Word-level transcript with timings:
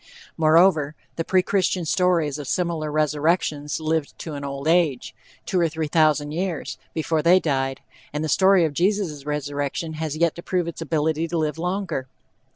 Moreover, 0.35 0.95
the 1.15 1.23
pre 1.23 1.43
Christian 1.43 1.85
stories 1.85 2.39
of 2.39 2.47
similar 2.47 2.91
resurrections 2.91 3.79
lived 3.79 4.17
to 4.17 4.33
an 4.33 4.43
old 4.43 4.67
age, 4.67 5.13
two 5.45 5.59
or 5.59 5.69
three 5.69 5.85
thousand 5.85 6.31
years 6.31 6.79
before 6.95 7.21
they 7.21 7.39
died, 7.39 7.81
and 8.11 8.23
the 8.23 8.27
story 8.27 8.65
of 8.65 8.73
Jesus' 8.73 9.27
resurrection 9.27 9.93
has 9.93 10.17
yet 10.17 10.33
to 10.37 10.41
prove 10.41 10.67
its 10.67 10.81
ability 10.81 11.27
to 11.27 11.37
live 11.37 11.59
longer. 11.59 12.07